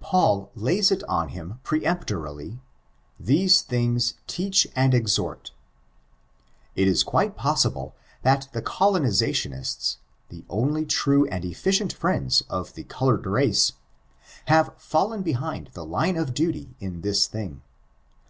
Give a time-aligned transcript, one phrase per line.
[0.00, 2.58] Paul lays it on him peremptorily.
[2.90, 5.52] *' These things teach and exhort"
[6.74, 9.98] It is quite possible, that the colonizationists,
[10.30, 13.72] the only true and efficient friends of the colored race,
[14.46, 17.60] have fallen behind the line of duty in this thing.